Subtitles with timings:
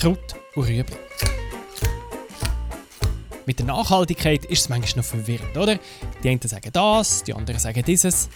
[0.00, 0.96] Kraut und Rüebli.
[3.44, 5.78] Mit der Nachhaltigkeit ist es manchmal noch verwirrend, oder?
[6.22, 8.30] Die einen sagen das, die anderen sagen dieses.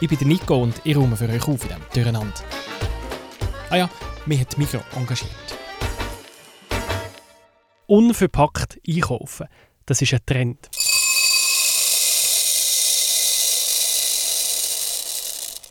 [0.00, 2.40] Ich bin Nico und ich räume für euch auf in diesem Durcheinander.
[3.68, 3.90] Ah ja,
[4.26, 5.32] mich hat Mikro engagiert.
[7.88, 9.48] Unverpackt einkaufen,
[9.86, 10.70] das ist ein Trend.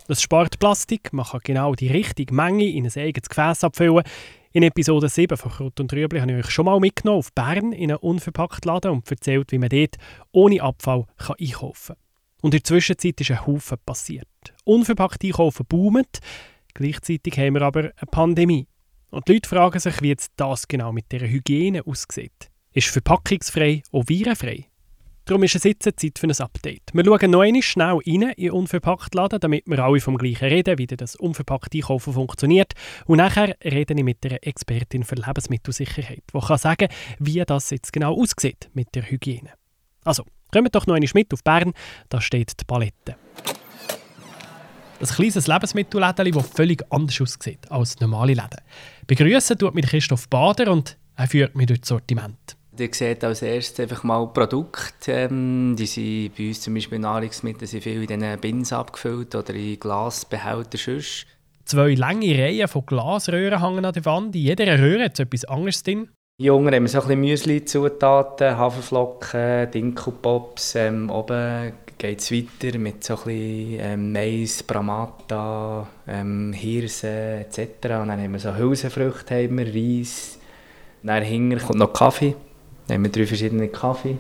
[0.10, 4.04] Das spart Plastik, man kann genau die richtige Menge in ein eigenes Gefäß abfüllen.
[4.54, 7.72] In Episode 7 von Krut und Rüebli habe ich euch schon mal mitgenommen auf Bern
[7.72, 9.96] in einen unverpackt Laden und erzählt, wie man dort
[10.34, 12.04] ohne Abfall kann einkaufen kann.
[12.42, 14.28] Und in der Zwischenzeit ist ein Haufen passiert.
[14.66, 16.20] Unverpackt einkaufen boomt,
[16.74, 18.68] gleichzeitig haben wir aber eine Pandemie.
[19.10, 22.52] Und die Leute fragen sich, wie jetzt das genau mit der Hygiene aussieht.
[22.74, 24.71] Ist verpackungsfrei und virenfrei?
[25.32, 26.92] Darum ist es jetzt Zeit für ein Update.
[26.92, 30.78] Wir schauen noch einmal schnell rein in unverpackt Laden, damit wir alle vom Gleichen reden,
[30.78, 32.74] wie das unverpackt Einkaufen funktioniert.
[33.06, 37.94] Und nachher rede ich mit einer Expertin für Lebensmittelsicherheit, die kann sagen, wie das jetzt
[37.94, 39.52] genau aussieht mit der Hygiene.
[40.04, 41.72] Also, kommt doch noch einmal mit auf Bern,
[42.10, 43.16] da steht die Palette.
[45.00, 48.60] Ein kleines Lebensmittelläden, das völlig anders aussieht als normale Läden.
[49.08, 52.58] Begrüßen tut mich Christoph Bader und er führt mich durch das Sortiment.
[52.78, 55.12] Ihr seht als erstes einfach mal Produkte.
[55.12, 59.54] Ähm, die sind bei uns zum Beispiel Nahrungsmittel sind viel in diesen Bins abgefüllt oder
[59.54, 61.28] in Glasbehälter sonst.
[61.66, 64.36] Zwei lange Reihen von Glasröhren hängen an der Wand.
[64.36, 66.10] In jeder Röhre hat etwas anderes drin.
[66.40, 70.76] Hier unten haben wir so ein bisschen Müsli-Zutaten, Haferflocken, Dinkelpops.
[70.76, 77.60] Ähm, oben geht es weiter mit so ein bisschen ähm, Mais, Bramata, ähm, Hirse etc.
[77.84, 80.40] Und dann haben wir so Hülsenfrüchte, haben wir, Reis.
[81.04, 82.36] Dann hinten kommt noch Kaffee.
[82.92, 84.18] Dann haben wir drei verschiedene Kaffee.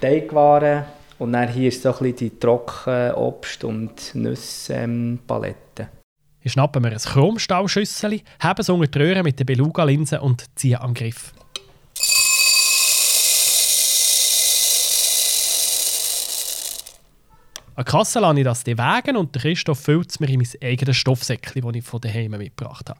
[0.00, 0.82] Teigwaren.
[1.20, 5.90] Und dann hier ist so ein bisschen die trockene Obst- und Nusspalette.
[6.42, 10.80] Ich schnappe mir ein Chromstahlschüssel, habe es unter die Röhre mit der Beluga-Linse und ziehe
[10.80, 11.32] am Griff.
[17.76, 20.96] An der Kasse lasse ich das wägen und Christoph füllt es mir in mein eigenes
[20.96, 22.98] Stoffsäckchen, das ich von daheim mitgebracht habe.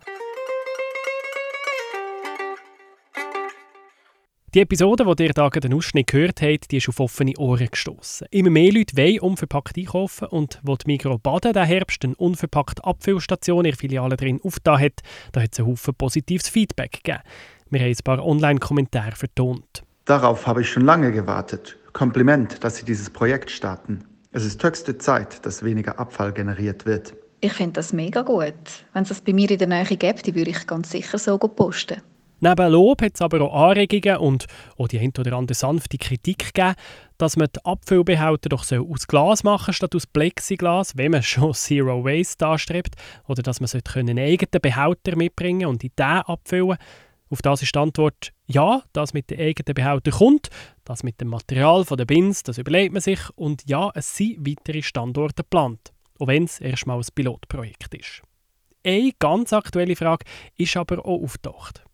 [4.52, 8.26] Die Episode, die ihr hier den Ausschnitt gehört habt, die ist auf offene Ohren gestoßen.
[8.32, 12.82] Immer mehr Leute wollen unverpackt einkaufen und wo die Migro Baden diesen Herbst eine unverpackte
[12.82, 17.22] Abfüllstation in der Filiale drin aufgetan hat, da hat es einen Haufen positives Feedback gegeben.
[17.70, 19.84] Wir haben ein paar Online-Kommentare vertont.
[20.06, 21.78] Darauf habe ich schon lange gewartet.
[21.92, 24.04] Kompliment, dass Sie dieses Projekt starten.
[24.32, 27.14] Es ist höchste Zeit, dass weniger Abfall generiert wird.
[27.40, 28.84] Ich finde das mega gut.
[28.94, 32.02] Wenn es das bei mir in der Nähe gibt, würde ich ganz sicher so posten.
[32.42, 34.46] Neben Lob hat es aber auch Anregungen und
[34.78, 36.74] auch die ein oder andere sanfte Kritik gegeben,
[37.18, 42.02] dass man die Abfüllbehälter doch aus Glas machen statt aus Plexiglas, wenn man schon Zero
[42.02, 42.94] Waste anstrebt,
[43.28, 46.78] oder dass man einen eigenen Behälter mitbringen und in den abfüllen.
[47.28, 50.48] Auf das ist die Antwort ja, das mit den eigenen Behältern kommt,
[50.84, 54.82] das mit dem Material der Bins, das überlegt man sich und ja, es sind weitere
[54.82, 58.22] Standorte geplant, auch wenn es erstmal ein Pilotprojekt ist.
[58.82, 60.24] Eine ganz aktuelle Frage
[60.56, 61.84] ist aber auch auftaucht.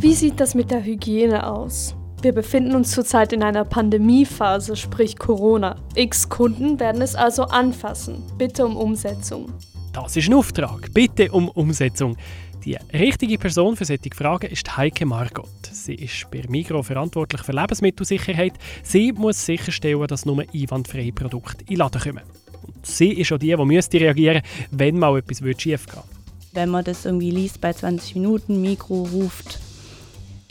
[0.00, 1.96] Wie sieht das mit der Hygiene aus?
[2.22, 5.74] Wir befinden uns zurzeit in einer Pandemiephase, sprich Corona.
[5.96, 8.22] X Kunden werden es also anfassen.
[8.38, 9.52] Bitte um Umsetzung.
[9.92, 10.94] Das ist ein Auftrag.
[10.94, 12.16] Bitte um Umsetzung.
[12.64, 15.48] Die richtige Person für solche Fragen ist Heike Margot.
[15.68, 18.52] Sie ist bei Migro verantwortlich für Lebensmittelsicherheit.
[18.84, 22.22] Sie muss sicherstellen, dass nur einwandfreie Produkte in den Laden kommen.
[22.62, 26.17] Und sie ist auch die, die müsste reagieren wenn mal etwas schief geht.
[26.52, 29.58] Wenn man das irgendwie liest bei 20 Minuten, Mikro ruft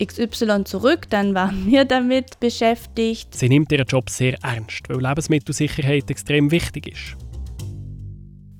[0.03, 3.33] XY zurück, dann waren wir damit beschäftigt.
[3.35, 7.17] Sie nimmt ihren Job sehr ernst, weil Lebensmittelsicherheit extrem wichtig ist.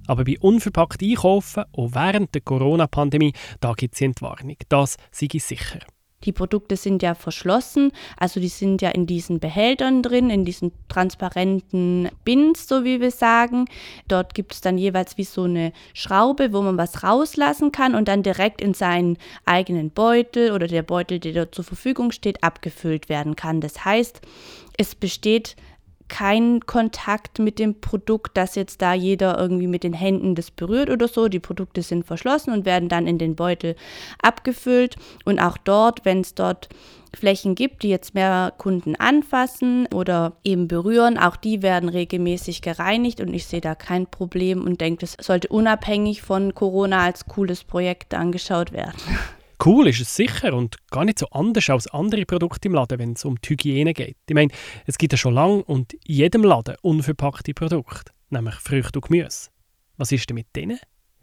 [0.08, 4.56] Aber bei unverpackt einkaufen, auch während der Corona-Pandemie, da gibt es Entwarnung.
[4.69, 5.80] Das sei sicher.
[6.23, 10.72] Die Produkte sind ja verschlossen, also die sind ja in diesen Behältern drin, in diesen
[10.89, 13.66] transparenten Bins, so wie wir sagen.
[14.07, 18.07] Dort gibt es dann jeweils wie so eine Schraube, wo man was rauslassen kann und
[18.07, 23.09] dann direkt in seinen eigenen Beutel oder der Beutel, der dort zur Verfügung steht, abgefüllt
[23.09, 23.62] werden kann.
[23.62, 24.21] Das heißt,
[24.77, 25.56] es besteht
[26.07, 30.89] kein Kontakt mit dem Produkt, dass jetzt da jeder irgendwie mit den Händen das berührt
[30.89, 31.27] oder so.
[31.27, 33.75] Die Produkte sind verschlossen und werden dann in den Beutel
[34.21, 34.95] abgefüllt.
[35.25, 36.69] Und auch dort, wenn es dort
[37.15, 43.21] Flächen gibt, die jetzt mehr Kunden anfassen oder eben berühren, auch die werden regelmäßig gereinigt
[43.21, 47.63] und ich sehe da kein Problem und denke, das sollte unabhängig von Corona als cooles
[47.63, 48.98] Projekt angeschaut werden.
[49.63, 53.13] Cool ist es sicher und gar nicht so anders als andere Produkte im Laden, wenn
[53.13, 54.18] es um die Hygiene geht.
[54.30, 54.51] Ich meine,
[54.86, 59.50] es gibt ja schon lange und in jedem Laden unverpackte Produkte, nämlich Früchte und Gemüse.
[59.98, 60.80] Was ist denn mit denen?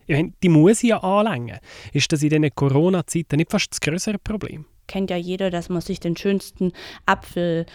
[0.06, 1.58] Ich meine, die muss ich ja anlängen.
[1.92, 4.66] Ist das in diesen Corona-Zeiten nicht fast das größere Problem?
[4.86, 6.72] Kennt ja jeder, dass man sich den schönsten
[7.06, 7.66] Apfel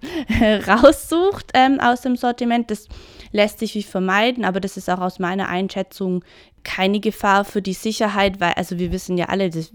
[0.66, 2.70] raussucht ähm, aus dem Sortiment.
[2.70, 2.88] Das
[3.32, 6.24] lässt sich wie vermeiden, aber das ist auch aus meiner Einschätzung
[6.66, 9.70] keine Gefahr für die Sicherheit, weil, also wir wissen ja alle, das,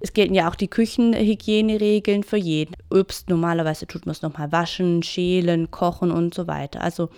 [0.00, 2.74] es gelten ja auch die Küchenhygieneregeln für jeden.
[2.90, 6.80] Obst normalerweise tut man es nochmal waschen, schälen, kochen und so weiter.
[6.80, 7.08] Also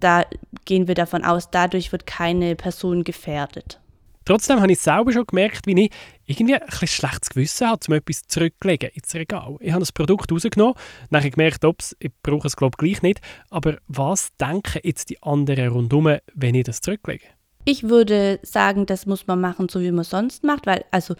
[0.00, 0.24] da
[0.64, 3.78] gehen wir davon aus, dadurch wird keine Person gefährdet.
[4.24, 5.90] Trotzdem habe ich selber schon gemerkt, wie ich
[6.26, 9.56] irgendwie ein schlechtes Gewissen habe, um etwas zurückzulegen ins Regal.
[9.60, 10.74] Ich habe das Produkt rausgenommen,
[11.10, 13.20] dann gemerkt, ups, ich brauche es glaube gleich nicht.
[13.50, 17.24] Aber was denken jetzt die anderen rundherum, wenn ich das zurücklege?
[17.66, 21.14] Ich würde sagen, das muss man machen, so wie man sonst macht, weil, also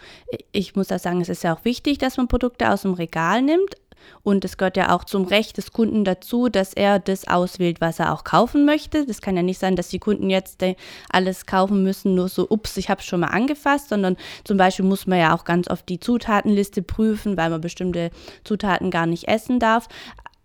[0.51, 3.41] ich muss auch sagen, es ist ja auch wichtig, dass man Produkte aus dem Regal
[3.41, 3.75] nimmt,
[4.23, 7.99] und es gehört ja auch zum Recht des Kunden dazu, dass er das auswählt, was
[7.99, 9.05] er auch kaufen möchte.
[9.05, 10.75] Das kann ja nicht sein, dass die Kunden jetzt äh,
[11.09, 14.85] alles kaufen müssen, nur so, ups, ich habe es schon mal angefasst, sondern zum Beispiel
[14.85, 18.11] muss man ja auch ganz oft die Zutatenliste prüfen, weil man bestimmte
[18.43, 19.87] Zutaten gar nicht essen darf.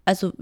[0.05, 0.33] Also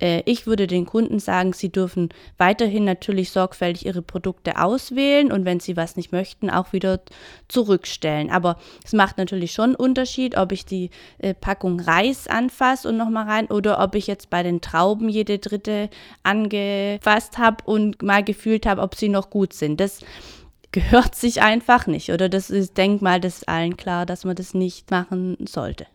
[0.00, 5.60] ich würde den Kunden sagen, sie dürfen weiterhin natürlich sorgfältig ihre Produkte auswählen und wenn
[5.60, 7.00] sie was nicht möchten, auch wieder
[7.48, 8.30] zurückstellen.
[8.30, 10.88] Aber es macht natürlich schon einen Unterschied, ob ich die
[11.18, 15.38] äh, Packung Reis anfasse und nochmal rein oder ob ich jetzt bei den Trauben jede
[15.38, 15.90] dritte
[16.22, 19.80] angefasst habe und mal gefühlt habe, ob sie noch gut sind.
[19.80, 20.00] Das
[20.72, 22.10] gehört sich einfach nicht.
[22.10, 25.86] Oder das ist Denkmal, das ist allen klar, dass man das nicht machen sollte.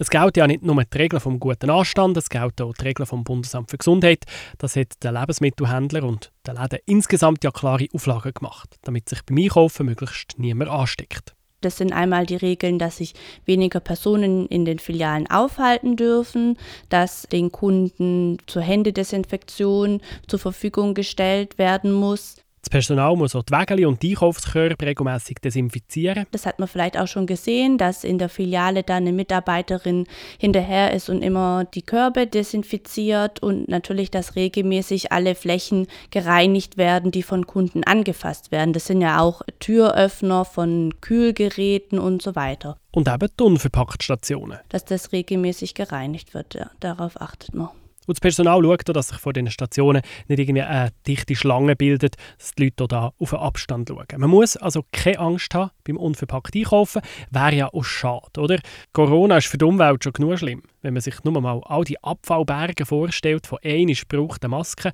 [0.00, 3.04] Es gelten ja nicht nur die Regeln vom guten Anstand, es gelten auch die Regeln
[3.04, 4.26] vom Bundesamt für Gesundheit.
[4.58, 9.38] Das hat der Lebensmittelhändler und der Läden insgesamt ja klare Auflagen gemacht, damit sich beim
[9.38, 11.34] Einkaufen möglichst niemand ansteckt.
[11.62, 13.14] Das sind einmal die Regeln, dass sich
[13.44, 16.56] weniger Personen in den Filialen aufhalten dürfen,
[16.90, 22.36] dass den Kunden zur Händedesinfektion zur Verfügung gestellt werden muss,
[22.68, 26.26] das Personal muss auch die Wägeli und die Einkaufskörbe regelmäßig desinfizieren.
[26.32, 30.06] Das hat man vielleicht auch schon gesehen, dass in der Filiale dann eine Mitarbeiterin
[30.38, 37.10] hinterher ist und immer die Körbe desinfiziert und natürlich, dass regelmäßig alle Flächen gereinigt werden,
[37.10, 38.74] die von Kunden angefasst werden.
[38.74, 42.76] Das sind ja auch Türöffner von Kühlgeräten und so weiter.
[42.90, 44.58] Und eben die Unverpacktstationen.
[44.68, 47.70] Dass das regelmäßig gereinigt wird, ja, darauf achtet man.
[48.08, 52.16] Und das Personal schaut, dass sich vor diesen Stationen nicht irgendwie eine dichte Schlange bildet,
[52.38, 54.06] dass die Leute da auf den Abstand schauen.
[54.16, 57.02] Man muss also keine Angst haben beim unverpackt Einkaufen.
[57.30, 58.60] Wäre ja auch schade, oder?
[58.94, 60.62] Corona ist für die Umwelt schon genug schlimm.
[60.80, 64.92] Wenn man sich nur mal all die Abfallberge vorstellt von einer gebrauchten Maske.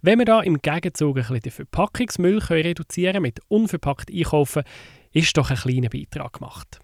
[0.00, 4.62] Wenn wir da im Gegenzug ein bisschen den Verpackungsmüll reduzieren können, mit unverpackt einkaufen,
[5.10, 6.78] ist doch ein kleiner Beitrag gemacht.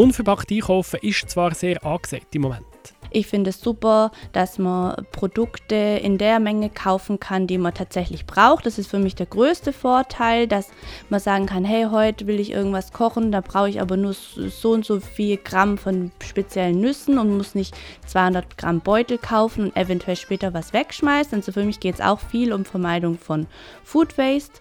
[0.00, 2.64] Unverpackt einkaufen ist zwar sehr angesagt im Moment.
[3.10, 8.24] Ich finde es super, dass man Produkte in der Menge kaufen kann, die man tatsächlich
[8.24, 8.64] braucht.
[8.64, 10.70] Das ist für mich der größte Vorteil, dass
[11.10, 14.70] man sagen kann, hey, heute will ich irgendwas kochen, da brauche ich aber nur so
[14.70, 17.76] und so viel Gramm von speziellen Nüssen und muss nicht
[18.06, 21.34] 200 Gramm Beutel kaufen und eventuell später was wegschmeißen.
[21.34, 23.48] Also für mich geht es auch viel um Vermeidung von
[23.84, 24.60] Food Waste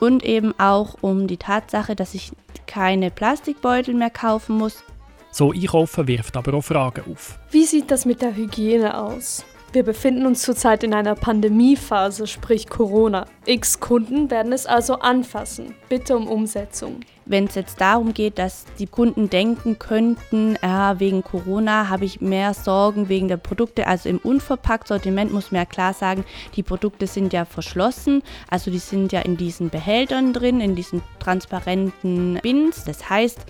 [0.00, 2.32] und eben auch um die Tatsache, dass ich
[2.66, 4.82] keine Plastikbeutel mehr kaufen muss.
[5.30, 7.38] So einkaufen wirft aber auch Fragen auf.
[7.50, 9.44] Wie sieht das mit der Hygiene aus?
[9.76, 13.26] Wir befinden uns zurzeit in einer Pandemiephase, sprich Corona.
[13.44, 15.74] X Kunden werden es also anfassen.
[15.90, 17.00] Bitte um Umsetzung.
[17.26, 22.22] Wenn es jetzt darum geht, dass die Kunden denken könnten, ja, wegen Corona habe ich
[22.22, 27.06] mehr Sorgen wegen der Produkte, also im Unverpackt-Sortiment muss man ja klar sagen, die Produkte
[27.06, 32.84] sind ja verschlossen, also die sind ja in diesen Behältern drin, in diesen transparenten Bins.
[32.84, 33.40] Das heißt,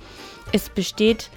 [0.53, 1.31] es besteht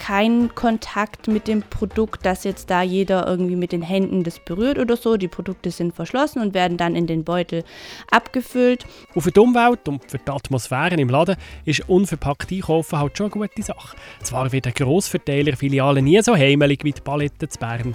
[0.00, 4.78] kein Kontakt mit dem Produkt, dass jetzt da jeder irgendwie mit den Händen das berührt
[4.78, 5.18] oder so.
[5.18, 7.64] Die Produkte sind verschlossen und werden dann in den Beutel
[8.10, 8.86] abgefüllt.
[9.14, 13.30] Und für die Umwelt und für die Atmosphäre im Laden ist unverpackt einkaufen halt schon
[13.30, 13.94] eine gute Sache.
[14.22, 17.94] Zwar wird ein Grossverteiler-Filiale nie so heimelig wie die Palette zu Bern.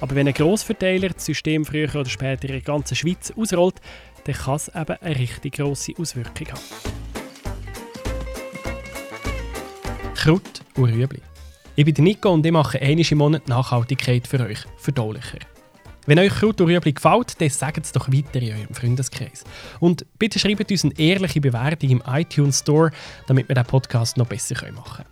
[0.00, 3.76] Aber wenn ein Grossverteiler das System früher oder später in der ganzen Schweiz ausrollt,
[4.24, 6.60] dann kann es eben eine richtig grosse Auswirkung haben.
[10.16, 11.27] Kraut und Rüebli.
[11.78, 15.38] Ich bin Nico und ich mache einmal im Monat Nachhaltigkeit für euch verdaulicher.
[16.06, 19.44] Wenn euch Kraut gefällt, dann sagt es doch weiter in eurem Freundeskreis.
[19.78, 22.90] Und bitte schreibt uns eine ehrliche Bewertung im iTunes Store,
[23.28, 25.06] damit wir den Podcast noch besser machen können.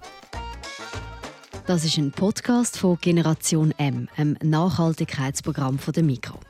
[1.69, 6.41] Das ist ein Podcast von Generation M, einem Nachhaltigkeitsprogramm von der Mikro.